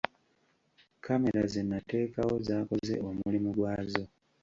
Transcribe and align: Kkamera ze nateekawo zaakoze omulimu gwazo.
Kkamera 0.97 1.41
ze 1.51 1.61
nateekawo 1.69 2.33
zaakoze 2.47 2.93
omulimu 3.09 3.49
gwazo. 3.57 4.03